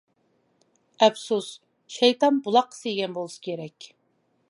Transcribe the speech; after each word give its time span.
ئەپسۇس. 1.03 1.51
شەيتان 1.99 2.43
بۇلاققا 2.49 2.81
سىيگەن 2.81 3.17
بولسا 3.19 3.49
كېرەك. 3.49 3.93